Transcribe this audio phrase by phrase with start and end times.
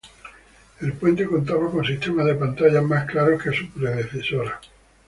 [0.79, 4.59] El puente contaba con sistemas de pantallas más claros que su predecesora.